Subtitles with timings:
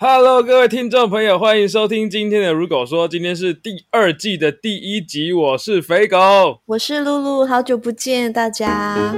[0.00, 6.60] Hello，各位听众朋友，欢迎收听今天的《如狗说》，今天是第二季的第一集，我是肥狗。
[6.66, 9.12] 我是露露，好久不见大家。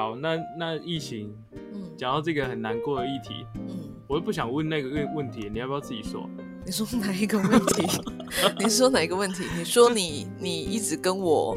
[0.00, 1.32] 好，那那疫情，
[1.72, 6.28] 嗯讲到这个很难过的议题，嗯，我又不想问那个问问题，你要不要自己说？
[6.64, 7.86] 你说哪一个问题？
[8.60, 9.44] 你说哪一个问题？
[9.56, 11.56] 你说你你一直跟我，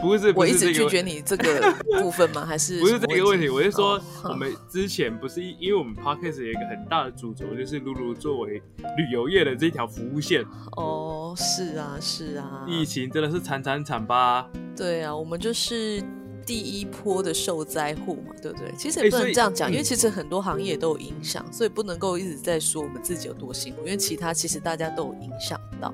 [0.00, 2.44] 不是，不我一直拒绝你这个部分吗？
[2.46, 8.62] 还是 不是这个问题，我是说哦，我们之前不是因因为我们 podcast 有一个很大的主轴，就是露露作为
[8.96, 10.44] 旅游业的这条服务线，
[10.76, 14.48] 哦，是啊是啊，疫情真的是惨惨惨吧？
[14.76, 16.02] 对啊，我们就是
[16.46, 18.72] 第一波的受灾户嘛，对不对？
[18.76, 25.92] 其实也不能这样讲，嗯因为其实很多行业都有影响，所以不能够一直在说我们自己有多辛苦，因为其他其实大家都有影响到。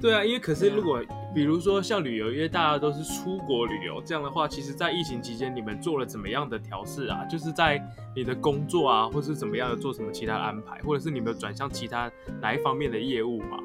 [0.00, 1.02] 对啊，因为可是如果
[1.34, 7.22] 比如说像旅游因为，大家都是出国旅游，这样的话，其实，在疫情期间，你们做了怎么样的调试啊？
[7.26, 7.78] 就是在
[8.16, 12.10] 你的工作啊，或是怎么样的做什么其他安排，或者是你们有转向其他
[12.40, 13.58] 哪一方面的业务嘛？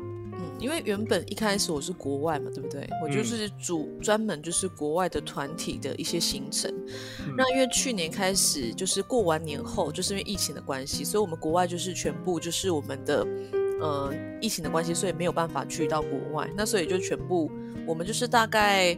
[0.55, 2.87] 嗯，因为原本一开始我是国外嘛，对不对？
[3.03, 6.71] 我就是主专门就是国外的团体的一些行程。
[7.19, 13.27] 嗯那因为去年开始就是过完年后，就是因为疫情的关系，所以我们国外就是全部就是我们的
[13.81, 16.49] 呃疫情的关系，所以没有办法去到国外。
[16.55, 17.51] 那所以就全部
[17.85, 18.93] 我们就是大概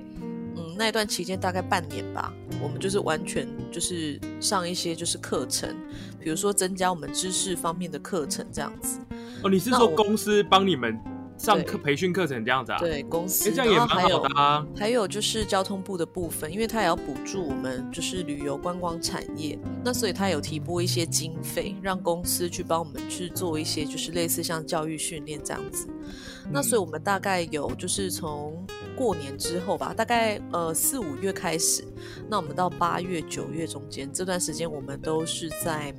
[0.55, 5.75] 嗯那一段期间大概半年吧，我们就是完全就是上一些就是课程，
[6.19, 8.99] 比如说增加我们知识方面的课程这样子。
[9.43, 10.95] 哦，你是说公司帮你们
[11.37, 14.65] 上课培训课程这样子啊？，对公司，哎，这样也蛮好的啊。
[14.75, 25.87] 还有就是交通部的部分，因为他也要补助我们就是旅游观光产业，那所以他有提拨一些经费，让公司去帮我们去做一些就是类似像教育训练这样子。
[26.51, 31.83] 那所以我们大概有就是从过年之后吧，大概呃四五月开始，
[32.29, 35.93] 那我们到八月九月中间这段时间，我们都是在。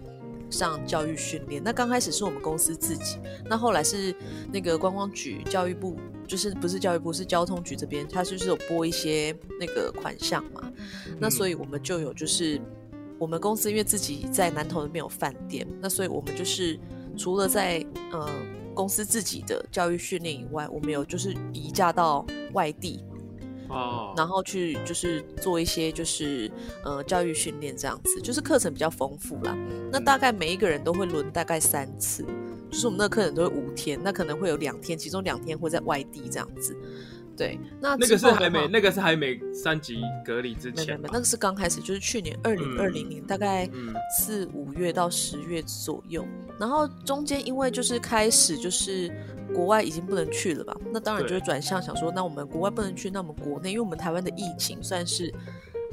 [0.51, 4.15] 上教育训练，那刚开始是我们公司自己，那后来是
[4.53, 10.73] 那个观光局、教育部，就是不是教育部，是交通局这边，它就是有拨一些那个款项嘛，
[11.19, 12.61] 那所以我们就有就是
[13.19, 16.79] 我们公司因为自己在南投那边有饭店，那所以我们就是
[17.17, 18.31] 除了在呃
[18.75, 23.05] 公司自己的教育训练以外，我们有就是移驾到外地，
[23.69, 26.51] 哦，然后去就是做一些就是
[26.85, 29.57] 呃教育训练这样子，就是课程比较丰富啦。
[29.93, 32.25] 那大概每一个人都会轮大概三次，
[32.71, 36.77] 就是我们那个课程都会五天，那可能会有两天，其中两天会在外地这样子。
[37.39, 46.27] 对，那那个是还没那个是还没三级隔离之没有没前，那个是刚开始，就是去年二零二零年，大概嗯四五月到十月左右。
[46.59, 49.09] 然后中间因为就是开始就是
[49.55, 55.33] 国外已经不能去了吧，那当然就对会转向想说，那我们国外不能去，那我们国内，因为我们台湾的疫情算是。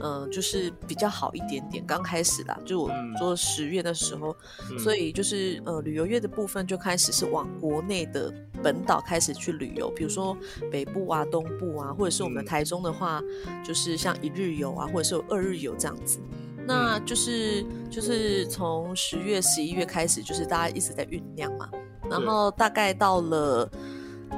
[0.01, 4.35] 嗯、就是比较好一点点，刚开始啦，就我做十月的时候，
[4.69, 8.29] 嗯所以就是呃旅游业的部分就开始是往国内的
[8.65, 10.35] 本岛开始去旅游，比如说
[10.71, 13.21] 北部啊、东部啊，或者是我们嗯台中的话，
[13.63, 16.19] 就是像一日游啊，或者是有二日游这样子。
[16.65, 21.69] 那嗯就是就是从十月、十一月开始，就是大家一直在酝酿嘛，
[22.09, 23.69] 然后大概到了。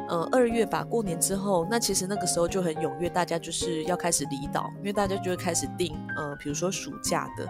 [0.09, 7.47] 呃，二月吧，过年之后，那其实那个时候就很踊跃，大家就是要开始离岛，因为大家就会开始订，呃，比如说暑假的，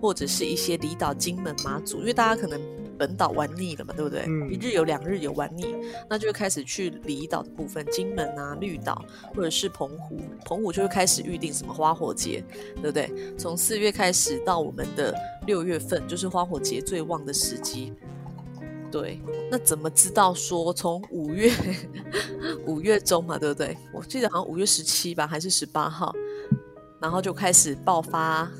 [0.00, 2.58] 或者是一些离岛、金门、马祖，因为大家可能
[2.98, 4.24] 本岛玩腻了嘛，对不对？
[4.26, 5.74] 嗯一日游、两日游玩腻，
[6.08, 9.04] 那就会开始去离岛的部分，金门啊、绿岛
[9.34, 12.44] 或者是澎湖，澎湖就会开始预定什么花火节，
[12.82, 13.10] 对不对？
[13.38, 15.14] 从四月开始到我们的
[15.46, 17.92] 六月份，就是花火节最旺的时机。
[18.90, 19.20] 对，
[19.50, 21.52] 那怎么知道说从五月
[22.64, 23.76] 五月中嘛，对不对？
[23.92, 26.14] 我记得好像五月十七吧，还是十八号，
[26.98, 28.50] 然后就开始爆发，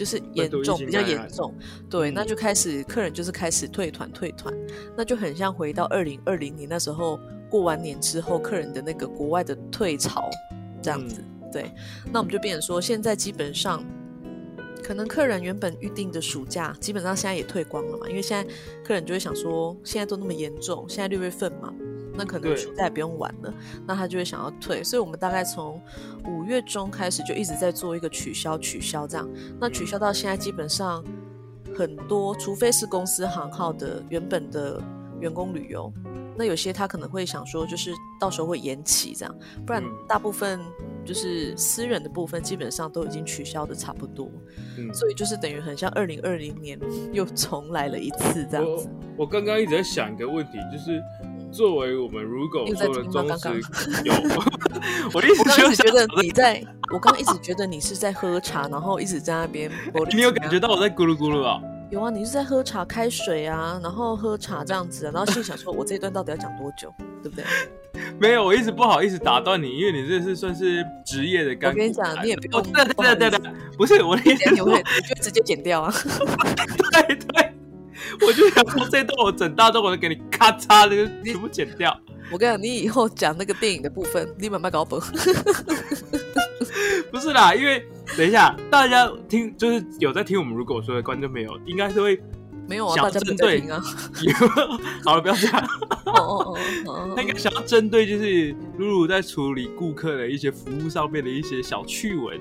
[0.00, 1.54] 就是严重，比较严重。
[1.90, 4.54] 对，那嗯就开始客人就是开始退团退团，
[4.96, 10.30] 那就很像回到二零二零年那时候过完年之后，客人的那个国外的退潮
[10.80, 11.22] 这样子。
[11.52, 11.70] 对，
[12.10, 13.84] 那我们就变成说，现在基本上。
[14.82, 18.50] 可能客人原本预定的暑假，基本上现在也退光了嘛，因为现在
[18.82, 21.72] 客人就会想说，现在都那么严重，现在六月份嘛，
[22.20, 22.56] 那可能对。
[22.56, 23.54] 暑假也不用玩了，
[23.86, 25.80] 那他就会想要退，所以我们大概从
[26.26, 29.28] 五月中开始就一直在做一个取消、取消这样，
[29.58, 31.02] 那取消到现在基本上
[31.74, 34.82] 很多，除非是公司行号的原本的
[35.20, 35.92] 员工旅游，
[36.36, 39.34] 那有些他可能会想说，就是到时候会延期这样，
[39.66, 39.90] 不然嗯。
[40.06, 40.60] 大部分
[41.04, 44.30] 就是私人的部分基本上都已经取消的差不多，
[44.76, 44.92] 嗯。
[44.92, 46.78] 所以就是等于很像二零二零年
[47.12, 48.88] 又重来了一次这样我子。
[49.16, 51.00] 我刚刚一直在想一个问题，就是
[51.52, 54.12] 作为我们如狗你有在说的忠实 有，
[55.12, 56.62] 我的意思我刚就是开始觉得你在
[56.92, 59.70] 我刚刚一直觉得你是在喝茶，然后一直在那边。
[60.14, 61.60] 你有感觉到我在咕噜咕噜啊？
[61.90, 67.44] 有啊，你是在喝茶、开水啊，然后喝茶这样子，然后心想说，我这一段到底要讲多久，对不对？
[68.20, 71.72] 没有，我一直不好意思打断你，因为你这是算是职业的干。
[71.72, 72.62] 我跟你讲，你也不用。
[72.62, 75.92] 对对对对对，不是我的意思，你会就直接剪掉啊。
[76.92, 77.39] 对对，
[78.26, 81.98] 我就想说这段我整大段我都给你咔嚓的全部剪掉。
[82.32, 85.00] 我跟你讲，你以后讲那个电影的部分，立马卖搞本。
[87.10, 87.84] 不是啦，因为
[88.16, 92.20] 等一下大家听，就是有在听我们如果说的观众没有，应该是会
[92.68, 93.82] 没有啊，大家针对啊。
[95.04, 95.68] 好了，不要这样。
[96.06, 102.38] 哦哦哦，他应该想要针对就是露露在处理顾客的一些服务上面的一些小趣闻。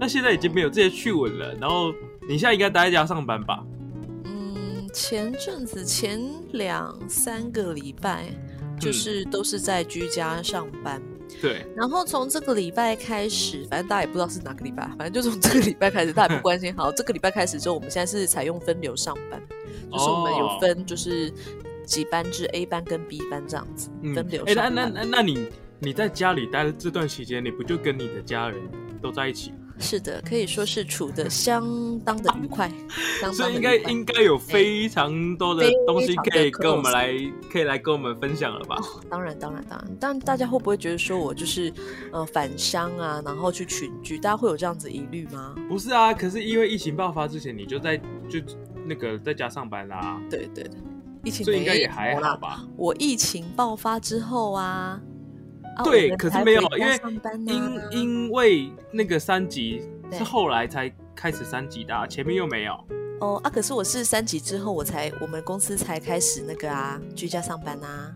[0.00, 1.92] 那现在已经没有这些趣闻了，然后
[2.26, 3.62] 你现在应该待在家上班吧？
[4.96, 6.20] 嗯，前阵子前
[6.52, 8.26] 两三个礼拜。
[8.78, 11.00] 就是都是在居家上班，
[11.40, 11.64] 对。
[11.74, 16.76] 然后从这个礼拜开始，反正大家也不知道是哪个礼拜，反正就从这个礼拜开始，大家也不关心。
[16.76, 19.42] 好， 这个礼拜开始之后，我们现在是采用分流上班，
[19.90, 21.32] 就是我们有分就是
[21.86, 24.44] 几班制，A 班跟 B 班这样子分流。
[24.44, 25.48] 哎，那那那那你
[25.78, 28.60] 你在家里待的这段期间，你不就跟你的家人
[29.00, 29.54] 都在一起？
[29.78, 32.70] 是的，可以说是处的相当的愉快，
[33.32, 37.12] 所以应该应该有非常多的东西可以跟我们来，
[37.52, 38.76] 可以来跟我们分享了吧？
[39.10, 39.96] 当然，当然，当然。
[40.00, 41.72] 但大家会不会觉得说我就是
[42.10, 44.18] 呃返乡啊，然后去群居？
[44.18, 45.54] 大家会有这样子疑虑吗？
[45.68, 47.96] 不是啊，可是因为疫情爆发之前，你就在
[48.28, 48.40] 就
[48.86, 50.20] 那个在家上班啦。
[50.30, 50.80] 对对对，
[51.22, 52.64] 疫情所以应该也还好吧？
[52.76, 55.00] 我疫情爆发之后啊。
[55.84, 57.00] 对，可是没有，因为
[57.46, 59.82] 因因为那个三级
[60.12, 62.72] 是后来才开始三级的，前面又没有。
[63.20, 68.12] 哦啊，可是我是三级之后，我才我们公司才开始那个啊，居家上班啊。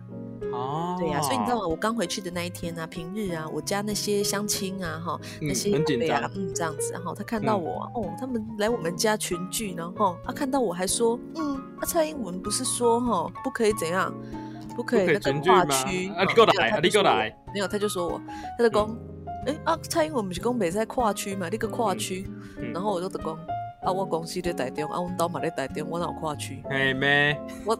[0.52, 1.66] 哦，对呀，所以你知道吗？
[1.66, 14.12] 我刚回去的那一天啊，平日啊，我家那些乡亲啊，哈，那些很紧张，嗯，这样子，然后他看到我，哦，他们来我们家群聚，然后啊看到我还说，嗯，啊，蔡英文不是说哈，不可以怎样？
[14.80, 16.24] 不可以那个跨区啊！
[16.24, 17.36] 你过来，你过来。
[17.52, 18.22] 没有，他就说我，
[18.56, 18.98] 他就讲，
[19.46, 21.50] 哎啊，蔡英文不是讲北在跨区嘛？
[21.50, 22.26] 那个跨区，
[22.72, 23.34] 然后我就得讲，
[23.82, 26.62] 啊，我公司在台中，啊，我到嘛在台中，我哪有跨区？
[26.70, 27.38] 嘿咩？
[27.66, 27.78] 我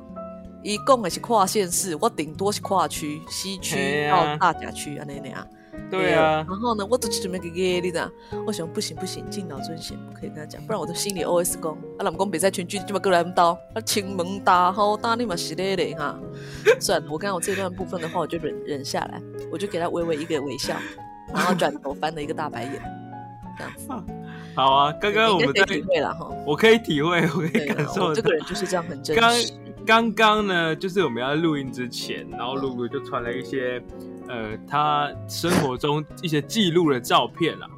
[0.62, 5.47] 伊讲的是跨县市，我顶多是跨区，西区到大甲区啊那那样。
[5.91, 8.11] 对啊，然后呢，我都准备给给你的，
[8.47, 16.19] 我想不行不行，敬老尊贤，不可以跟他讲，不然我的心里 OS 讲，啊，老公别在群聚，就把过来刀，啊，亲门大好大你嘛是嘞嘞哈。
[16.79, 19.21] 算了，我刚刚我这段部分的话，我就忍忍下来，
[19.51, 20.77] 我就给他微微一个微笑，
[21.35, 22.83] 然后转头翻了一个大白眼，
[23.59, 24.15] 这样子。
[24.55, 29.53] 好啊，刚刚我们在体会了哈，我可以体会，我可以感受，这个人就是这样很真实。
[29.87, 33.83] 刚刚呢，就是我们要录音之前，然后露露就传了一些。
[34.31, 37.69] 呃，他生活中一些记录的照片啊，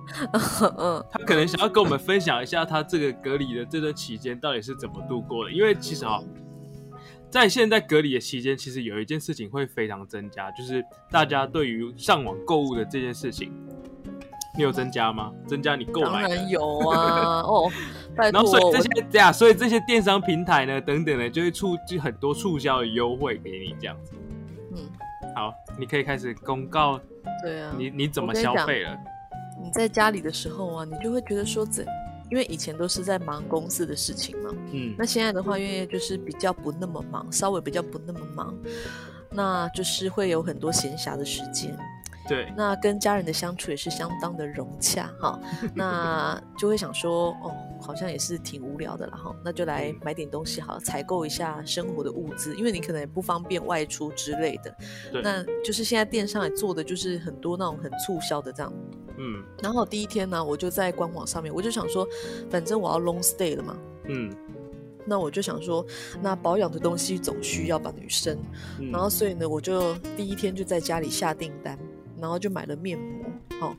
[0.76, 5.50] 嗯， 他可能想要跟我们分享一下他这个隔离的这段期间到底是怎么度过的。
[5.50, 6.20] 因为其实啊，
[7.30, 13.50] 在现在隔离的期间，其实有一件事情会非常增加，就是大家对于上网购物的这件事情，
[14.54, 15.32] 你有增加吗？
[15.46, 16.10] 增加你购买？
[16.10, 17.72] 当然有啊，哦，
[18.14, 24.12] 然后所以这些这样，所以这些电商平台呢，等等的，就会促就很多促销的优惠给你这样子，
[24.76, 24.78] 嗯。
[25.34, 27.00] 好，你可以开始公告。
[27.42, 28.96] 对啊，你你怎么消费了？
[29.62, 31.86] 你在家里的时候啊，你就会觉得说，怎？
[32.30, 34.50] 因为以前都是在忙公司的事情嘛。
[34.72, 34.94] 嗯。
[34.98, 38.54] 那现在的话，因为就是比较不那么忙，稍微比较不那么忙，
[39.30, 41.76] 那就是会有很多闲暇的时间。
[42.28, 45.40] 对，那跟家人的相处也是相当的融洽哈，
[45.74, 54.74] 那就会想说，哦，好像也是挺无聊的了哈，那就来买点东西好，采购一下生活的物资，因为你可能也不方便外出之类的。
[55.10, 58.72] 对，那就是现在电商也做的就是很多那种很促销的这样。
[59.18, 62.06] 嗯，然后第一天呢，我就在官网上面，我就想说，
[62.48, 63.76] 反正我要 long stay 了嘛。
[64.04, 64.32] 嗯，
[65.04, 65.84] 那我就想说，
[66.20, 68.38] 那保养的东西总需要吧，女生。
[68.92, 71.76] 然后所以呢，我就第一天就在家里下订单。
[72.22, 73.26] 然后就买了面膜，
[73.60, 73.76] 好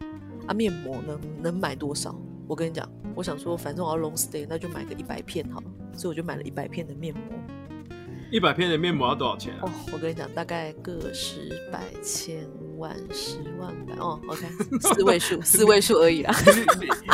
[0.47, 2.13] 啊，面膜呢能买多少？
[2.45, 7.23] 我跟你讲，我想说，反正我要 long stay，那就买个一百片好了，所以我就买了一百片的面膜。
[8.29, 9.61] 一百片的面膜要多少钱啊？
[9.61, 12.45] 哦，我跟你讲，大概个十百千
[12.77, 14.45] 万十万百哦，OK，
[14.81, 16.35] 四位数，四位数而已啦。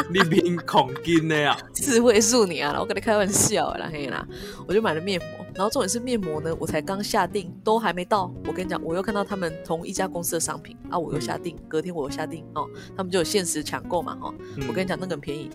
[0.09, 1.55] 你你凭恐金的呀？
[1.75, 4.27] 四位数你啊，我跟你开玩笑啦，嘿啦，
[4.65, 8.33] 我就买了面膜，然后重点是面膜呢，我才刚下定，都还没到。
[8.47, 14.33] 我跟你讲，我又看到他们同一家公司的商品啊，我又下定，隔天我又下定哦，他们就有限时抢购嘛，哈，
[14.69, 15.49] 我跟你讲那个很便宜，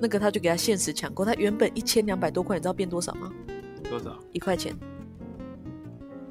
[0.00, 3.32] 那个他就给他限时抢购，他原本一千两百多块，你知道变多少吗？
[3.88, 4.18] 多少？
[4.32, 4.76] 一块钱，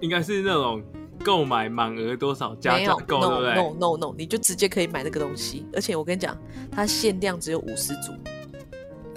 [0.01, 0.83] 应该是那种
[1.23, 5.65] 购买满额多少加价购，对，no 不对？no no no，你就直接可以买那个东西。
[5.71, 6.37] 而且我跟你讲，
[6.69, 8.11] 它限量只有五十组，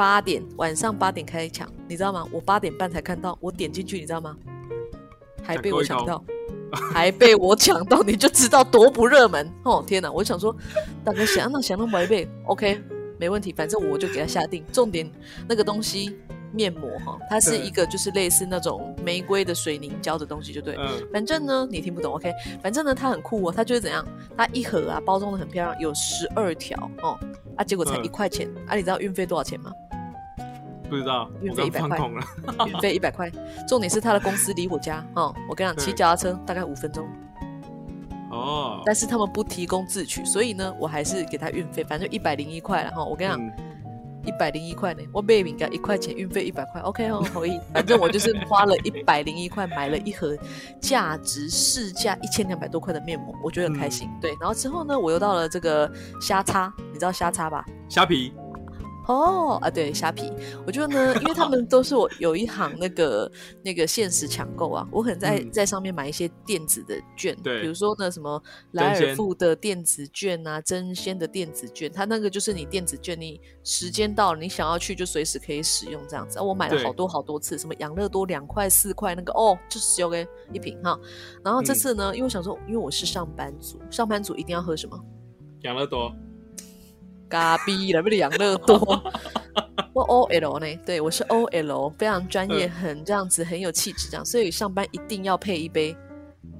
[0.01, 2.27] 八点晚上八点开抢，你知道吗？
[2.33, 4.35] 我八点半才看到，我点进去，你知道吗？
[5.43, 6.25] 还被我抢到，
[6.91, 9.85] 还被我抢到，你就知道多不热门 哦！
[9.87, 10.57] 天哪，我想说，
[11.05, 12.81] 大哥想那想那么一倍，OK，
[13.19, 14.65] 没问题，反正我就给他下定。
[14.73, 15.07] 重点
[15.47, 16.17] 那个东西
[16.51, 20.77] 面膜哈，它是一个就是类似那种玫瑰的水凝胶的东西，就对。
[20.79, 22.33] 嗯，反正呢，你听不懂，OK？
[22.63, 24.03] 反正呢，它很酷哦，它就是怎样，
[24.35, 27.21] 它一盒啊，包装的很漂亮，有十二条哦，
[27.55, 29.71] 啊，结果才嗯一块钱，啊，你知道运费多少钱吗？
[30.91, 31.99] 不知道，运我费一百块。
[32.67, 33.31] 运费一百块，
[33.69, 37.09] 重点是他的公司离我家哦，我跟你讲，骑嗯脚踏车大概五分钟，
[38.31, 43.41] 哦，但是他们不提供自取，所以呢，我还是给他运费，反正一百零一块了哈，我跟你讲。
[43.41, 43.53] 嗯
[44.23, 47.59] 一百零一块呢，我买饼干一块钱，运费一百块，OK 哦，可以。
[47.73, 50.37] 反正我就是花了一百零一块买了一盒
[50.79, 54.11] 价值市价一千两百多块的面膜，我觉得很开心。
[54.21, 57.65] 对，然后之后呢，我又到了这个虾叉，你知道虾叉吧？
[57.89, 58.31] 虾皮，
[59.07, 60.31] 哦啊，对，虾皮，
[60.67, 63.31] 我觉得呢，因为他们都是我 有一行那个
[63.65, 68.41] 那个限时抢购啊，我可能在、嗯在上面买一些电子的券，对比如说呢什么
[68.73, 76.39] 莱真鲜尔富的电子券啊，真鲜的电子券，它那个就是你电子券，你时间到了，你想要去就随时可以使用这样子。
[76.39, 80.99] 啊、我买了好多好多次，什么养乐多两块四块那个哦，就是有给一瓶哈。
[81.43, 84.99] 然后这嗯次呢，因为我想说，因为我是上班族，上班族一定要喝什么？
[85.63, 86.15] 养乐多，
[87.31, 88.77] 咖逼了，不是养乐多。
[89.95, 90.83] 我 OL 呢？
[90.85, 95.97] 对我是 OL，非常专业，很这样子，很有气质这样，所以上班一定要配一杯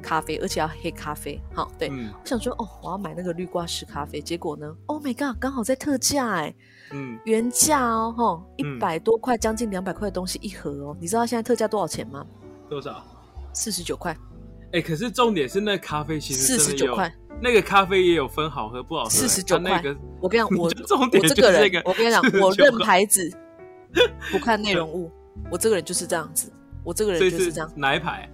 [0.03, 1.41] 咖啡，而且要黑咖啡。
[1.55, 6.55] 好，对，嗯我想说哦，我要买那个绿挂式咖啡，结果呢，Oh my god，刚好在特价哎，
[6.93, 12.27] 嗯，原价哦，哈，一嗯百多块，将近两百块的东西一盒哦，你知道现在特价多少钱吗？
[12.69, 13.05] 多少？
[13.53, 14.17] 四十九块，
[14.73, 17.13] 哎，可是重点是那咖啡其实四十九块，
[17.43, 19.83] 那个咖啡也有分好喝不好喝，四十九块
[20.21, 23.31] 我跟你讲，我重点我这个人，我跟你讲，我认牌子，
[24.31, 25.11] 不看内容 物，
[25.51, 26.53] 我这个人就是这样子，
[26.85, 27.71] 我这个人就是这样。
[27.75, 28.31] 哪一排？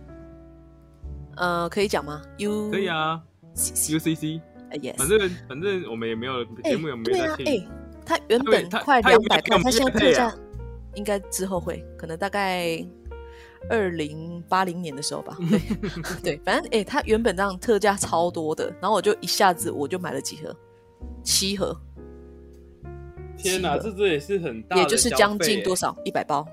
[1.36, 3.20] 呃，可以讲吗？U 可以啊
[3.54, 4.40] C，UCC，
[4.70, 7.46] 哎 yes，反正反正我们也没有哎节目，也没有在听。
[7.62, 7.68] 哎，
[8.04, 10.34] 他原本快两百块，没有给我们它现在特价，
[10.94, 12.82] 应该之后会，可能大概
[13.68, 15.36] 二零八零年的时候吧。
[15.50, 15.60] 对
[16.22, 20.56] 对，反正哎，它原本这样特价超多的，然后我就一下子我就买了几盒，
[21.22, 21.76] 七盒，
[23.36, 23.90] 天哪，七盒。
[23.90, 25.96] 这这也是很大也就是将近多少？
[26.04, 26.46] 一百包。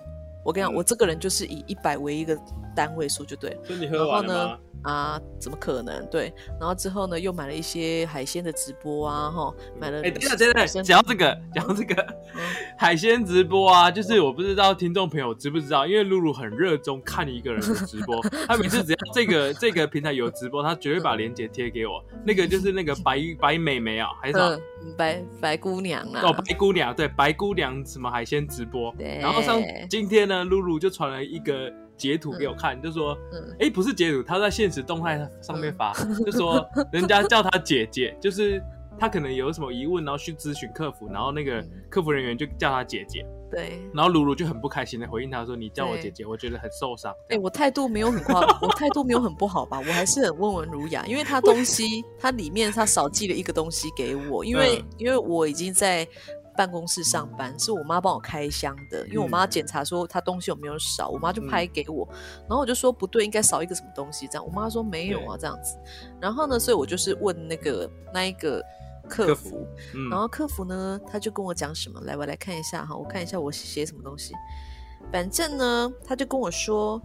[0.43, 0.75] 我跟你讲，嗯。
[0.75, 2.38] 我这个人就是以一百为一个
[2.75, 3.58] 单位数就对了。
[3.63, 4.60] 所以你喝完了吗？
[4.84, 6.06] 啊，怎么可能？
[6.08, 11.96] 对，然后之后呢，又买了一些海鲜的直播啊，哈，买了哎，等一下，等一下，生讲到这个，讲到这个
[12.36, 12.42] 嗯
[12.77, 22.03] 海鲜直播啊，就是我不知道听众朋友知不知道，因为露露很热衷看一个人的直播，他每次只要这个这个平台有直播，他绝对把链接贴给我。
[22.25, 24.62] 那个就是那个白白美眉啊，还是什么？
[24.84, 28.94] 嗯，白白姑娘啊，哦，白姑娘，对，白姑娘什么海鲜直播。
[28.98, 33.56] 对然后上今天呢，露露就传了一个截图给我看，就说，嗯。
[33.60, 35.94] 哎，不是截图，他在现实动态上面发，
[36.26, 38.62] 就说 人家叫他姐姐，就是
[39.00, 41.70] 他可能有什么疑问，然后去咨询客服，然后那个嗯。
[41.90, 43.80] 客服人员就叫他姐姐，对。
[43.94, 47.14] 然后露露就很不开心的回应他说：“你叫我姐姐，我觉得很受伤。
[47.30, 49.78] 哎、我态度没有很夸， 我态度没有很不好吧？
[49.78, 54.86] 我还是很温文儒雅，因为他东西，他里面他少寄了一个东西给我，因为、嗯。
[54.98, 56.08] 因为我已经在
[56.55, 62.07] 办公室上班，是我妈帮我开箱的，因为我妈检查说她东西有没有少，我妈就拍给我，
[62.41, 65.77] 然后我就说不对，应该少一个什么东西，这样，我妈说没有啊，这样子，
[66.22, 68.63] 然后呢，所以我就是问那个那一个
[69.10, 72.00] 客服客服，嗯，然后客服呢，他就跟我讲什么？
[72.01, 74.33] 来，我来看一下哈，我看一下我写什么东西。
[75.12, 77.01] 反正呢，他就跟我说，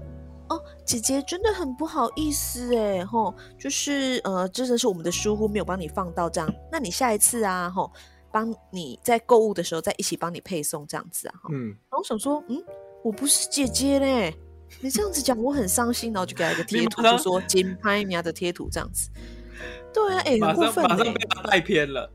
[0.48, 6.48] 哦，姐姐真的很不好意思哎，吼，就是呃，真的是我们的疏忽，没有帮你放到这样。
[6.70, 7.90] 那你下一次啊，吼，
[8.30, 12.62] 帮你在购物的时候再一起帮你配送这样子啊，嗯，然后我想说，嗯，
[13.02, 14.35] 我不是姐姐嘞，
[14.80, 19.11] 你这样子讲我很伤心，然后就给他一个贴 图，就说金拍苗的贴图这样子。
[19.92, 22.11] 对啊， 哎、马很过分上被他带偏了，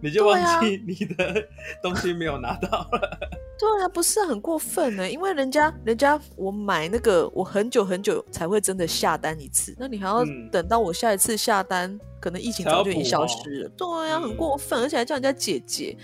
[0.00, 1.48] 你就忘记你的
[1.82, 3.18] 东西没有拿到了。
[3.58, 13.68] 对啊，不是很过分呢，因为人家人家我买那个，我很久很久才会真的下单一次，那你还要嗯等到我下一次下单，可能疫情早就已经消失了。
[13.76, 15.96] 对啊，很嗯过分，而且还叫人家姐姐，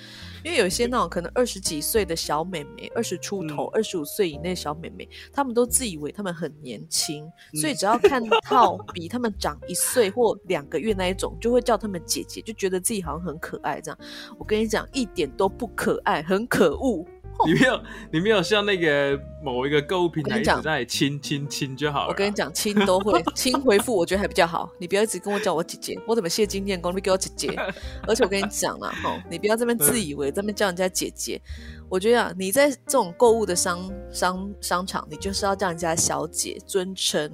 [0.45, 7.25] 因为有些那种可能二十几岁的小妹妹，二十出头、嗯二十五岁以内的小妹妹，她们都自以为她们很年轻，
[7.55, 13.99] 所以嗯只要看到比她们长一岁或两个月那一种，就会叫她们姐姐，就觉得自己好像很可爱这样。
[14.39, 17.05] 我跟你讲，一点都不可爱，很可恶。
[17.47, 17.81] 你没有，
[18.13, 22.09] 你没有像那个某一个购物平台一直在亲亲亲就好了。
[22.09, 24.71] 我跟你，讲，亲都会 亲回复，我觉得还比较好。
[24.79, 26.95] 你不要一直跟我叫我姐姐，我怎么谢金念功？
[26.97, 27.49] 你给我姐姐。
[28.07, 31.41] 而且我跟你讲啦，哈，你不要这边自以为这边叫人家姐姐。
[31.89, 37.31] 我觉得啊，你在这种购物的商商商场，你就是要叫人家小姐尊称。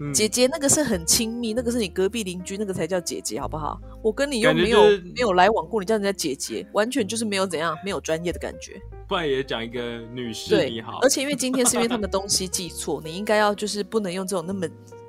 [0.00, 3.80] 嗯姐姐那个是很亲密，那个是你隔壁邻居，那个才叫姐姐，好不好？
[4.00, 8.80] 我跟你又没有、就是没有来往过，你叫人家姐姐，完全就是没有怎样，没有专业的感觉。
[9.08, 9.80] 不然也讲一个
[10.12, 14.68] 女士你好，而且因为今天是因为他们东西记错，你应该要就是不能用这种那么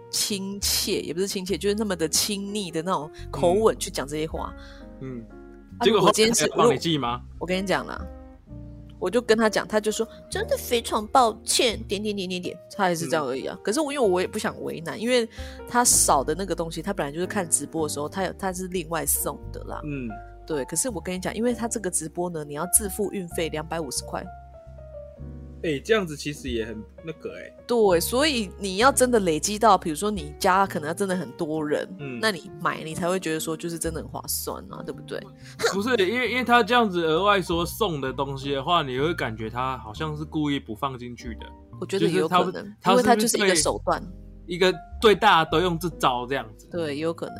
[0.10, 4.56] 亲切，也不是亲切，就是那么的亲昵的那种口吻去讲这些话。
[5.02, 5.22] 嗯，
[5.78, 7.22] 啊结果如果今天是后来帮我你记吗？
[7.40, 8.02] 我跟你讲啦，
[9.00, 13.58] 我就跟他讲，他就说真的非常抱歉，点点点点点，他也是这样而已啊。
[13.62, 15.28] 可是我因为我也不想为难，因为
[15.68, 19.82] 他少的那个东西，他本来就是看直播的时候，他有他是另外送的啦。
[19.84, 20.08] 嗯，
[20.50, 24.26] 对，可是我跟你讲，因为他这个直播呢，你要自付运费两百五十块。
[25.62, 35.22] 哎、这样子其实也很那个哎、对，所以你要真的累积到，比如说你家可能要真的很多人，嗯那你买你才会觉得说就是真的很划算啊，对不对？
[35.72, 41.46] 不是因为因为他这样子额外说送的东西的话，你会感觉他好像是故意不放进去的，
[41.80, 44.02] 我觉得有可能，他因为他就是是一个手段，
[44.48, 46.68] 一个对大家都用这招这样子。
[46.72, 47.36] 对，也有可能。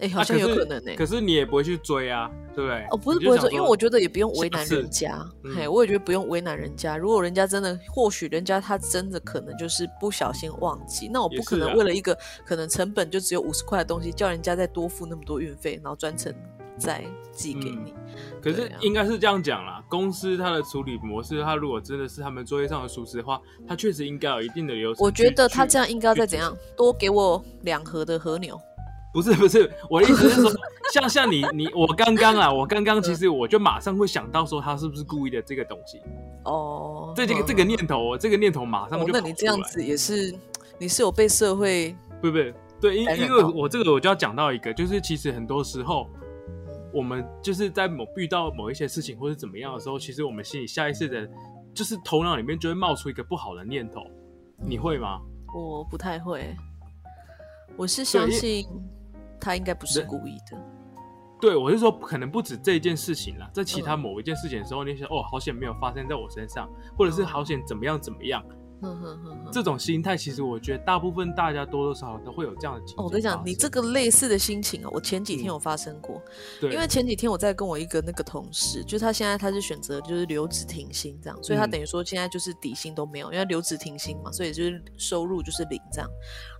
[0.00, 2.86] 哎，好啊像有可能呢、可是你也不会去追啊，对不对？
[2.90, 6.96] 哦，不是不会说，你就想因为我觉得也不用为难人家，嗯嘿，我也觉得不用为难人家。
[6.96, 16.34] 如果人家真的，或许人家他真的可能就是不小心忘记，那我不可能为了一个可能成本就只有五十块的东西，叫人家再多付那么多运费，然后专程
[16.78, 17.94] 再寄给你。
[18.42, 25.04] 可是应该是这样讲啦，公司它的处理模式，它如果真的是他们作业上的疏失的话，它确实应该有一定的流程。
[25.04, 28.60] 我觉得他这样应该要再怎样，多给我两盒的和牛。
[29.16, 30.52] 不是不是，我的意思是说，
[30.92, 36.02] 像像你你我刚刚啊，我刚刚其实我就马上会想到说他是不是故意的这个东西，
[36.44, 40.36] 哦，对这个嗯这个念头，我这个念头马上就，哦那你这样子也是，
[40.78, 42.36] 你是有被社会不不
[42.78, 46.10] 对，因因为我这个我就要讲到一个，就是其实很多时候，
[46.92, 51.26] 我们就是在某遇到某一些事情或者怎么样的时候，其实我们心里下意识的，
[51.72, 54.02] 就是头脑里面就会冒出一个不好的念头，
[54.58, 55.20] 你会吗？
[55.54, 56.54] 我不太会，
[57.78, 58.66] 我是相信
[59.40, 60.58] 他应该不是故意的。
[61.38, 68.42] 对，我是说，可能不止这一件事情啦，在其他嗯某一件事情的时候，你想哦，好险没有发生在我身上，或者是嗯好险怎么样怎么样，
[68.80, 72.94] 哼哼哼哼这种心态，其实我觉得大部分大家多多少少都会有这样的情绪。
[72.96, 76.22] 哦，我跟你讲，你这个类似的心情啊，我前几天有发生过。
[76.58, 86.08] 对，因为前几天我在跟我一个那个同事，就是他现在他是选择就是留职停薪这样，所以他嗯等于说现在就是底薪都没有，因为留职停薪嘛，所以就是收入就是零这样。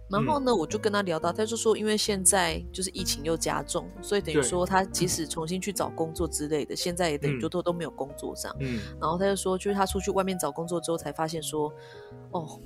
[0.09, 7.41] 然后呢，我就跟他聊到，他就说，因为现在就是疫情又加重，所以等于对说他即使重新去找工作之类的，现在也等于嗯。
[7.41, 8.57] 就都都没有工作这样。
[8.61, 8.81] 嗯。
[9.01, 11.73] 然后他就说，就是他出去外面找工作之后，才发现说，
[12.31, 12.61] 哦，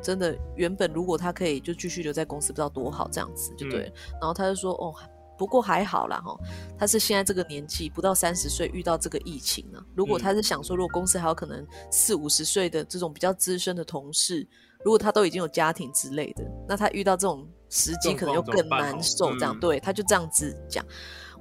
[0.00, 3.92] 真的原本如果他可以就继续留在公司，不知道多好这样子，就对了。
[4.20, 4.94] 然后他就说，哦，
[5.36, 6.38] 不过还好啦哈，
[6.78, 9.84] 他是现在这个年纪不到三十岁遇到这个疫情啊。
[9.94, 10.20] 如果嗯。
[10.20, 14.46] 他是想说，如果公司还有可能四五十岁的这种比较资深的同事，
[14.84, 19.32] 如果他都已经有家庭之类的，那他遇到这种时机可能又更难受。
[19.36, 20.84] 这样、嗯对，他就这样子讲。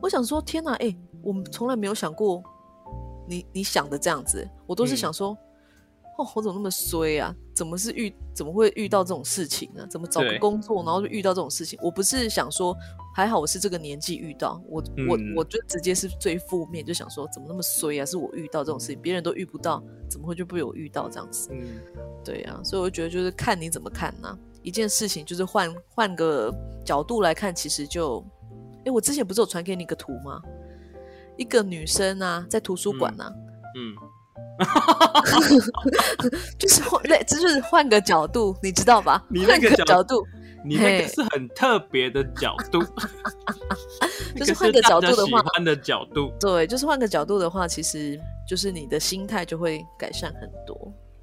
[0.02, 2.44] 我想说，天哪，哎、我们从来没有想过
[3.28, 5.38] 你你想的这样子，我都是嗯想说，
[6.18, 7.34] 哦，我怎么那么衰啊？
[7.56, 11.80] 怎么是遇怎么会遇到这种事情呢、怎么找个工作，然后就遇到这种事情？
[11.82, 12.76] 我不是想说，
[13.16, 18.06] 还好我是这个年纪遇到，我、我嗯我就直接是最负面，就想说怎么那么衰啊？
[18.06, 21.50] 是我遇到这种事情，别人都遇不到，怎么会就被我遇到这样子？
[21.54, 21.80] 嗯，
[22.26, 28.22] 对啊，所以我觉得就是看你怎么看呢、一件事情就是换换个角度来看，其实就，
[28.86, 30.42] 哎，我之前不是有传给你一个图吗？
[31.38, 33.34] 一个女生啊，在图书馆啊，
[33.78, 33.96] 嗯，
[36.58, 39.24] 就是换对，就是换个角度，你知道吧？
[39.30, 40.26] 你那换个个角角度，
[40.64, 42.80] 你那嘿个是很特别的角度，
[44.38, 50.76] 就是换个角度的话那个是大家喜欢的角度，对，就是换个角度的话，其实就是你的心态就会改善很多。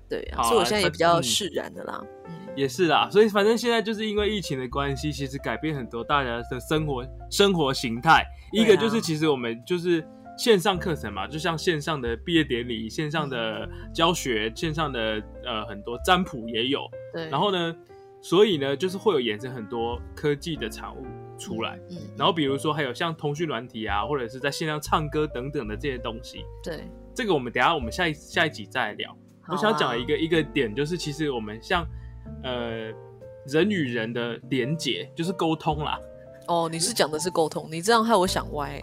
[0.08, 1.98] 对啊，啊所以我现在也比较嗯释然的啦。
[2.28, 3.08] 嗯，也是啦。
[3.10, 8.22] 所以反正现在就是因为疫情的关系，其实改变很多大家的生活生活形态。
[8.52, 10.06] 一个就是其实我们就是
[10.38, 16.80] 线上课程嘛，就像线上的毕业典礼、线上的教学、线上的呃很多占卜也有。
[17.12, 17.28] 对。
[17.28, 17.76] 然后呢，
[18.20, 21.04] 所以呢，就是会有衍生很多科技的产物
[21.38, 21.78] 出来。
[21.90, 29.16] 嗯，然后比如说还有像通讯软体啊，或者是在线上唱歌等等的这些东西，对，这个我们等一下我们下一下一集再来聊。
[29.48, 31.84] 我想要讲的一个，个一个点就是，其实我们像
[32.44, 32.92] 呃
[33.46, 35.98] 人与人的连结，就是沟通啦。
[36.46, 38.80] 哦，你是讲的是沟通，你这样害我想歪。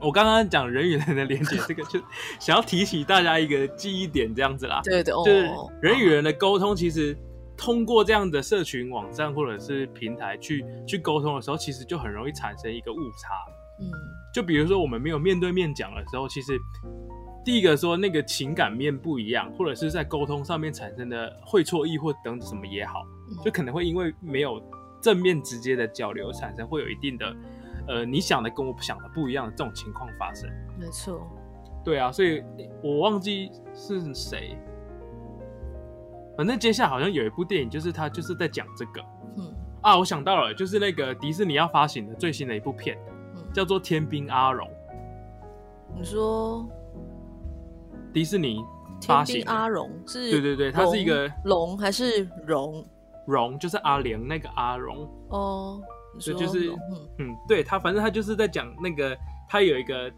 [0.00, 2.00] 我刚刚讲人与人的连接，这个就
[2.38, 4.80] 想要提起大家一个记忆点，这样子啦。
[4.84, 7.16] 对对，哦，就是人与人的沟通，其实
[7.56, 13.34] 通过这样的社群网站或者是平台去去沟通的时候，其实就很容易产生一个误差。
[13.80, 13.90] 嗯
[14.34, 16.58] 就比如说我们没有面对面讲的时候，其实
[17.42, 24.62] 第一个说那个情感面不一样，或者是在沟通上面产生的会错意或等什么也好，嗯就可能会因为没有
[25.00, 27.34] 正面直接的交流，产生会有一定的
[27.88, 30.48] 呃你想的跟我想的不一样的这种情况发生。
[30.78, 31.26] 没错，
[31.84, 32.42] 对啊，所以
[32.82, 34.56] 我忘记是谁，
[36.36, 39.00] 反正接下来好像有一部电影，就是他就是在讲这个
[39.36, 42.98] 嗯啊，我想到了，就是那个迪士尼要发行的最新的一部片，
[43.36, 44.68] 嗯，叫做《天兵阿荣》，
[45.94, 46.68] 你说
[48.12, 48.56] 迪士尼
[49.00, 50.30] 天发行的兵阿荣是？
[50.30, 52.84] 对对对它是一个龙还是荣？
[53.26, 55.84] 荣，就是阿玲那个阿荣，哦，你
[56.18, 59.16] 说对就是嗯嗯，对他，反正他就是在讲那个，
[59.48, 60.10] 他有一个，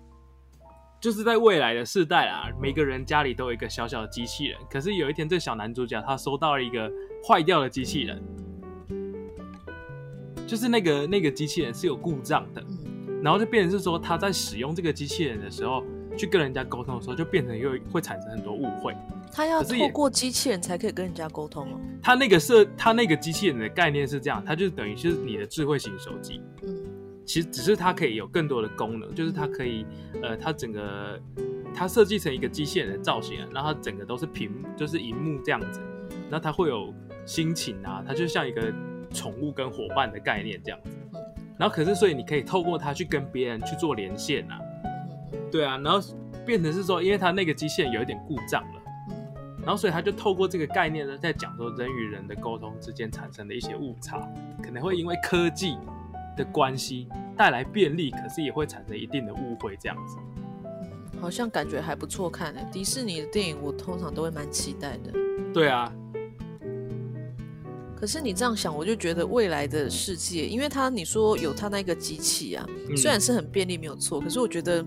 [1.00, 4.58] 就是在未来的世代啊，每个人家里都有一个小小的机器人。
[4.70, 6.90] 可是有一天，这小男主角他收到了一个
[7.26, 8.22] 坏掉的机器人，
[10.46, 15.84] 就是那个那个机器人是有故障的，嗯然后就变成是说他在使用这个机器人的时候，
[16.16, 18.94] 去跟人家沟通的时候，就变成又会产生很多误会。
[19.32, 21.80] 他要透过机器人才可以跟人家沟通哦。
[22.02, 26.40] 他那个设，他那个机器人的概念是这样，它就等于是你的智慧型手机。
[26.62, 26.76] 嗯
[27.28, 29.84] 其实只是它可以有更多的功能，就是它可以，
[30.22, 31.20] 呃，它整个
[31.74, 35.78] 它设计成一个机器人的造型啊，然后它整个都是屏，就是荧幕这样子，
[36.30, 36.94] 然后它会有
[37.26, 38.72] 心情啊，它就像一个
[39.12, 40.90] 宠物跟伙伴的概念这样子。
[41.12, 41.20] 嗯
[41.58, 44.58] 然后可是，所以你可以透过它去跟别人去做连线啊，
[45.34, 46.00] 嗯对啊，然后
[46.46, 48.77] 变成是说，因为它那个机器人有一点故障了。
[49.58, 54.26] 嗯然后，所以他就透过这个概念呢，在讲说人与人的沟通之间产生的一些误差，
[54.62, 55.76] 可能会因为科技
[56.36, 60.16] 的关系带来便利，可是也会产生一定的误会，这样子。
[60.18, 60.44] 嗯
[61.20, 62.64] 好像感觉还不错看诶。
[62.70, 65.12] 迪士尼的电影我通常都会蛮期待的。
[65.52, 65.92] 对啊，
[67.96, 74.84] 可是你这样想，我就觉得未来的世界，因为它你说有它那个机器啊，嗯虽然是很便利没有错，可是我觉得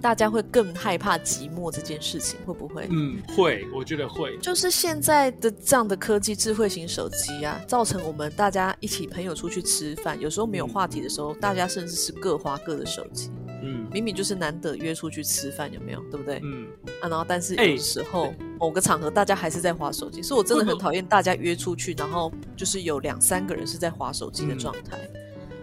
[0.00, 2.88] 大家会更害怕寂寞这件事情，会不会？
[2.90, 4.36] 嗯，会，我觉得会。
[4.38, 13.30] 就是现在的这样的科技智慧型手机啊，造成我们大家一起朋友出去吃饭，有时候没有话题的时候，大家甚至是各花各的手机。
[13.62, 16.00] 嗯明明就是难得约出去吃饭，有没有？
[16.10, 16.40] 对不对？
[16.42, 16.66] 嗯，
[17.02, 24.98] 啊，然后但是哎有时候、某个场合大家还是在划手机，所以我真的很讨厌大家约出去，然后就是有两三个人是在划手机的状态。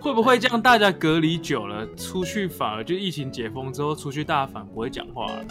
[0.07, 0.61] 会不会这样？
[0.61, 5.45] 大家隔离久了，出去反而就疫情解封之后，出去大家反而不会讲话了。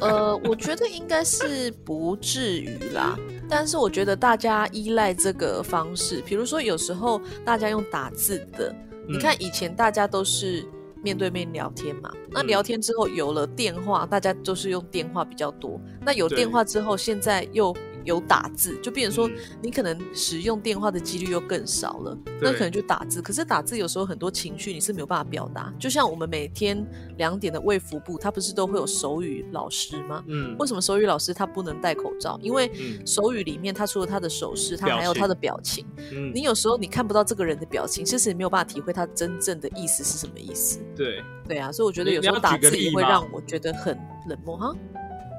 [0.00, 3.14] 呃，我觉得应该是不至于啦，
[3.48, 8.74] 但是我觉得大家依赖这个方式，比如说有时候大家用打字的，
[9.06, 10.64] 你嗯看以前大家都是
[11.02, 23.20] 面对面聊天嘛，那嗯聊天之后有了电话，大家都是用电话比较多，那有电话之后，现在又有打字，就变成说嗯你可能使用电话的几率又更少了，那可能就打字。
[23.20, 26.86] 可是打字有时候很多情绪你是没有办法表达，就像我们每天
[27.16, 30.22] 两点的卫福部，它不是都会有手语老师吗？
[30.26, 32.38] 嗯为什么手语老师他不能戴口罩？
[32.42, 35.86] 因为嗯手语里面他除了他的手势，他还有他的表情。
[36.12, 40.80] 嗯，你有时候你看不到这个人的表情，其实你没有办法体会他真正的意思是什么意思。
[40.96, 44.74] 对，对啊，所以我觉得有时候打字也会让我觉得很冷漠哈。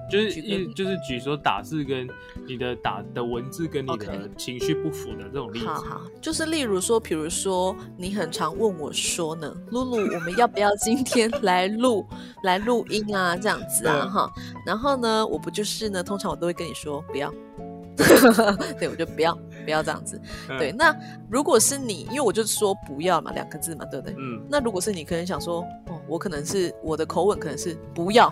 [0.10, 2.08] 就是一就是举说打字跟
[2.48, 5.66] 你的打的文字跟你的情绪不符的这种例子。
[5.66, 12.06] 好好，就是例如说，比如说你很常问我说呢，露露，我们要不要今天来录
[12.44, 13.36] 来录音啊？
[13.36, 14.34] 这样子啊，嗯哈。
[14.66, 17.34] 然后呢，我不就是呢，通常我都会跟你说不要。
[18.78, 20.20] 对，我就不要不要这样子。
[20.50, 20.94] 嗯对，，那
[21.30, 24.14] 如果是你，因为我就说不要嘛，两个字嘛，对不对？
[24.18, 28.32] 嗯，那如果是你，可能想说，哦，我可能是我的口吻可能是不要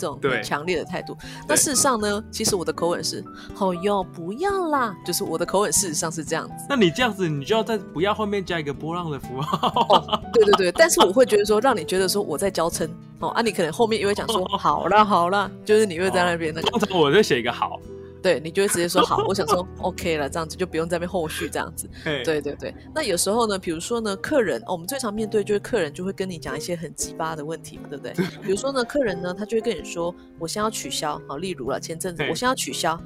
[0.00, 1.14] 这种很强烈的态度。
[1.46, 3.22] 那事实上呢，其实我的口吻是，
[3.58, 6.66] 哦哟，不要啦，就是我的口吻事实上是这样子。
[6.68, 9.68] 那你这样子，你就要在不要后面加一个波浪的符号。
[9.88, 17.78] 哦，对对对，但是我会觉得说，让你觉得说我在娇嗔哦，啊，你可能后面也会讲说 好啦好啦，就是你会在那边那个，通常我就写一个好。
[18.22, 21.88] 对你就会直接说好，我想说 OK 了，这样子就不用在那边后续这样子。
[22.04, 28.12] 嘿，对对对，那有时候呢，比如说呢，客人、哦我们最常面对就是客人就会跟你讲一些很鸡巴的问题嘛，对不对？
[28.42, 33.00] 比如说呢，客人呢，他就会跟你说，我先要取消，好，例如了，前阵子我先要取消，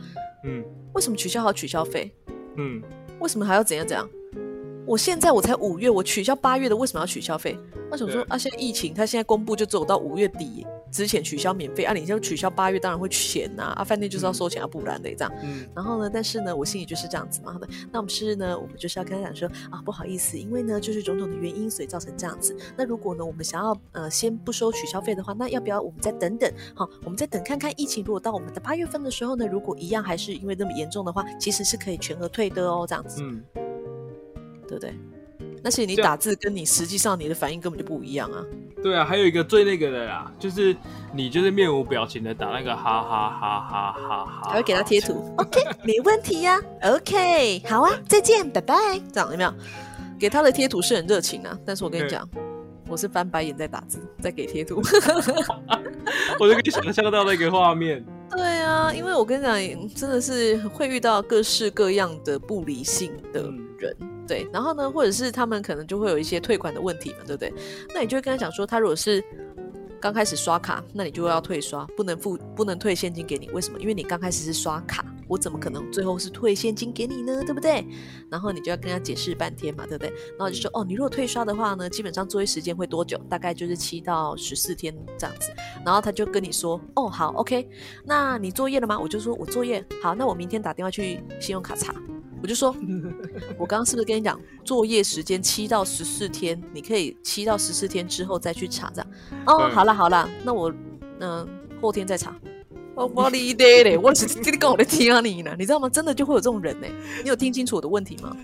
[0.44, 2.14] 嗯为什么取消还要取消费？
[2.56, 2.82] 嗯，
[3.20, 4.08] 为什么还要怎样怎样？
[4.86, 7.58] 我现在我才五月，我取消八月的，为什么要取消费？
[7.90, 15.32] 我想说啊，现在疫情，他现在公布就只有到五月底，之前取消免费啊，你就取消八月当然会钱呐啊，饭店就是要收钱啊，不然的这样。
[15.42, 17.52] 嗯，然后呢，但是呢，我心里就是这样子嘛。
[17.52, 22.56] 好的，那我们是呢，我们就是要跟他讲说啊，不好意思，因为呢，就是种种的原因，所以造成这样子。
[22.76, 26.48] 那如果呢，我们想要呃先不收取消费的话，那要不要我们再等等？
[26.76, 33.42] 好，我们再等看看疫情，如果到我们的八月份的时候呢，如果一样还是因为那么严重的话，其实是可以全额退的哦，这样子，嗯，
[34.68, 34.94] 对不对？
[35.64, 38.44] 那些你打字跟你实际上你的反应根本就不一样啊。
[38.82, 40.76] 对啊，还有一个最那个的啦，就是
[41.14, 48.74] 你就是面无表情的打那个哈哈哈哈哈哈，还会给他贴图，OK，没问题呀、OK，好啊，再见，拜拜，
[49.10, 49.54] 这样有没有？
[50.20, 52.28] 给他的贴图是很热情啊，但是我跟你对讲，
[52.86, 54.82] 我是翻白眼在打字，在给贴图。
[56.38, 58.04] 我就可以想象到那个画面。
[58.30, 67.52] 对啊，因为我跟你讲，真的是会遇到各式各样的不理性的嗯人，对，然后呢，或者是他们可能就会有一些退款的问题嘛，对不对？
[67.94, 69.22] 那你就会跟他讲说，他如果是
[70.00, 73.48] 刚开始刷卡，那你就要退刷，不能付，不能退现金给你。
[73.50, 73.80] 为什么？
[73.80, 77.42] 因为你刚开始是刷卡，我怎么可能最后是退现金给你呢？
[77.44, 77.86] 对不对？
[78.30, 80.10] 然后你就要跟他解释半天嘛，对不对？
[80.38, 83.18] 然后就说，哦，你如果退刷的话呢，基本上作业时间会多久？
[83.30, 85.50] 大概就是七到十四天这样子。
[85.84, 87.66] 然后他就跟你说，哦，好，OK，
[88.04, 88.98] 那你作业了吗？
[88.98, 91.94] 我就说我作业好，那我明天打电话去信用卡查。
[92.44, 92.76] 我就说，
[93.56, 99.10] 我刚刚是不是跟你讲，作业时间七到十四天，你可以七到十四天之后再去查这样。
[99.46, 100.70] 哦，好啦好啦，那我
[101.20, 101.48] 嗯、
[101.80, 102.36] 后天再查。
[102.94, 105.88] 我，我理 解嘞，我只是跟你跟我的听啊你呢，你知道吗？
[105.88, 106.86] 真的就会有这种人呢。
[107.22, 108.36] 你有听清楚我的问题吗？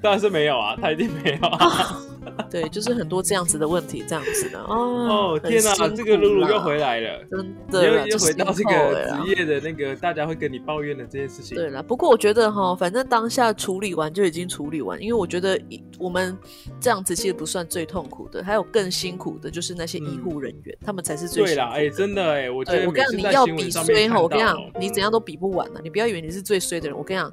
[0.00, 2.00] 当然是没有啊，他一定没有啊。
[2.50, 5.34] 对，就是很多这样子的问题，这样子的哦。
[5.34, 11.56] 哦天哪，哪，这个露露又回来了，真的啦，又又回到这个职业的那个大家会跟你抱怨的这件事情。
[11.56, 15.60] 对了，不过我觉得哈，反正当下处理完就已经处理完，因为我觉得
[15.98, 16.36] 我们
[16.80, 21.80] 这样子其实不算最痛苦的，还有更辛苦的就是那些医护人员，他们才是最对啦，辛苦的。
[21.80, 27.32] 哎，真的哎，我觉，得我跟你要比衰哈，我跟你讲你怎样都比不完的、你不要以为你是最衰的人，我跟你讲，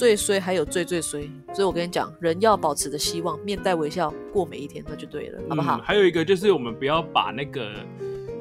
[0.00, 5.76] 最衰还有最最衰，所以我跟你讲，人要保持着希望，面带微笑过每一天，那就对了，好不好？
[5.76, 7.70] 嗯还有一个就是我们不要把那个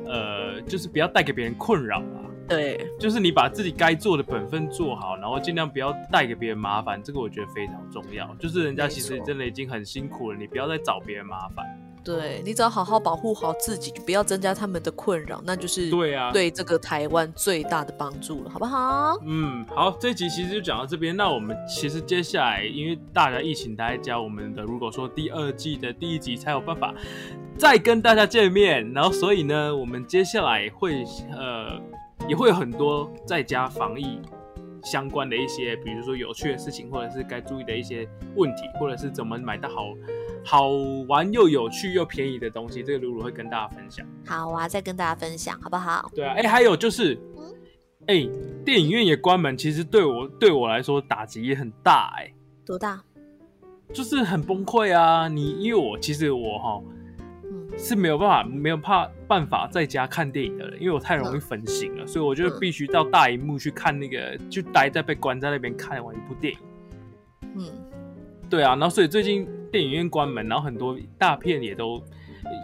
[0.08, 2.32] 呃，就是不要带给别人困扰啊。
[2.48, 8.34] 对，就是你把自己该做的本分做好，然后尽量不要带给别人麻烦，这个我觉得非常重要。
[8.40, 11.66] 就是人家其实真的已经很辛苦了，你不要再找别人麻烦。
[12.04, 19.18] 对你只要好好保护好自己，就不要增加他们的困扰，那就是对啊对这个台湾最大的帮助了，好不好？
[19.26, 21.16] 嗯，好，这一集其实就讲到这边。
[21.16, 26.94] 那我们其实接下来，因为大家疫情待在家，我们的如果说第二季的第一集才有办法
[27.58, 31.80] 再跟大家见面，然后所以呢，我们接下来会呃
[32.28, 34.20] 也会有很多在家防疫
[34.84, 39.84] 相关的一些，比如说有趣的事情，或者是该注意的一些问题，或者是怎么买到好
[40.50, 40.70] 好
[41.08, 44.04] 玩又有趣又便宜的东西，这个露露会跟大家分享。
[44.26, 46.10] 好啊，再跟大家分享，好不好？
[46.16, 47.16] 对啊，哎、还有就是，
[48.08, 48.28] 哎、
[48.66, 52.34] 电影院也关门，其实对我对我来说打击也很大、哎，
[52.66, 53.00] 多大？
[53.94, 55.28] 就是很崩溃啊。
[55.28, 56.82] 你因为我其实我哈
[57.44, 66.60] 嗯是没有办法没有怕办法在家看电影的人，因为我太容易分心了，所以我就嗯必须到大荧幕去看那个，就待在被关在那边看完一部电影。
[67.56, 67.70] 嗯，
[68.50, 72.02] 对啊，然后所以最近电影院关门，然后很多大片也都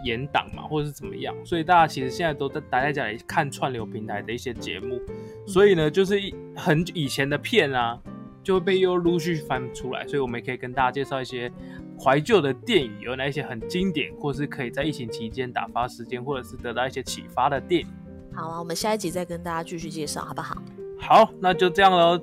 [0.04, 5.00] 延档嘛，或者是怎么样，所以大家其实现在都在待在家里看串流平台的一些节目，
[5.46, 7.98] 所以呢，就是一很以前的片啊，
[8.42, 11.50] 就会被又陆续翻出来，所以我们也可以跟大家介绍一些
[11.98, 17.88] 怀旧的电影，有哪一些很经典，或是可以在疫情期间打发时间，或者是得到一些启发的电影。
[18.34, 20.56] 好啊，我们下一集再跟大家继续介绍，好不好？
[20.98, 22.20] 好，那就这样喽，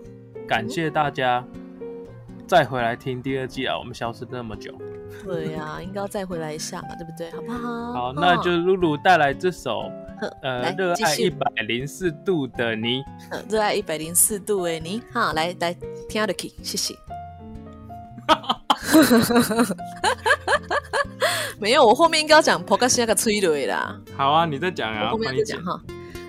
[0.48, 1.46] 感谢大家
[2.45, 4.73] 再回来听第二季啊，我们消失那么久。
[5.23, 7.32] 对呀、应该要再回来一下嘛，对不对？
[7.32, 7.93] 好不好？
[7.93, 9.84] 好，那就露露带来这首
[10.19, 13.01] 呵呃来热爱一百零四度的你。
[13.32, 15.73] 呃热爱一百零四度的，你哈来来
[16.10, 16.93] 听得起，谢谢。
[21.60, 25.34] 没有，我后面应该要讲 p o k a s 那个催泪啦，好啊，你再讲我啊，后面。
[25.36, 25.79] 再讲哈。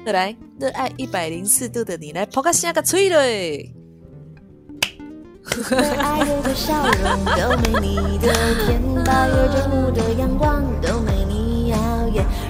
[0.06, 3.74] 再来，热爱一百零四度的你，来 p o k a s 那个催泪。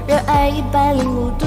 [0.06, 1.46] 热爱一百零五度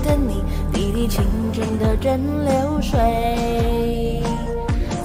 [0.00, 4.22] 的你，滴滴清纯的蒸馏水。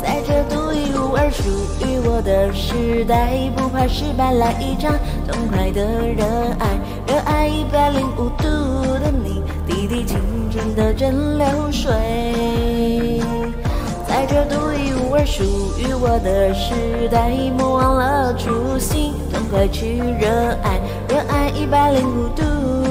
[0.01, 1.43] 在这独一无二属
[1.81, 4.93] 于我的时代，不怕失败，来一场
[5.27, 6.23] 痛快的热
[6.59, 6.67] 爱。
[7.07, 8.43] 热爱一百零五度
[8.99, 10.19] 的你，滴滴清
[10.51, 13.21] 纯的蒸馏水。
[14.19, 15.43] 在这独一无二属
[15.79, 20.27] 于我的时代莫忘了初心痛快去热
[20.61, 20.77] 爱
[21.07, 22.43] 热爱一百零五度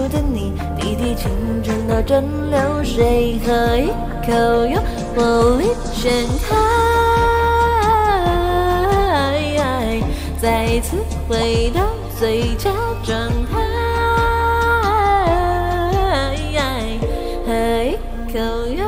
[0.08, 1.30] 的你滴滴清
[1.62, 3.88] 纯的蒸馏水喝一
[4.26, 4.32] 口
[4.64, 4.80] 又
[5.14, 6.56] 活力全开
[10.40, 10.96] 再次
[11.28, 11.82] 回到
[12.18, 12.70] 最佳
[13.04, 13.58] 状态。
[17.44, 17.96] 喝一
[18.32, 18.38] 口
[18.72, 18.88] 哟。